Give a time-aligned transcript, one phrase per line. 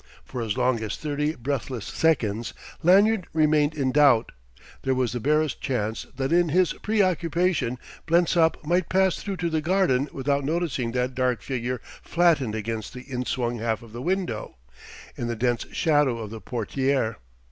[0.25, 4.31] For as long as thirty breathless seconds Lanyard remained in doubt;
[4.81, 7.77] there was the barest chance that in his preoccupation
[8.07, 13.03] Blensop might pass through to the garden without noticing that dark figure flattened against the
[13.03, 14.55] inswung half of the window,
[15.15, 17.17] in the dense shadow of the portière.